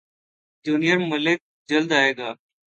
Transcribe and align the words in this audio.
junior 0.65 0.97
ملک 1.11 1.39
جلد 1.69 1.91
ائے 1.97 2.11
گا 2.17 2.29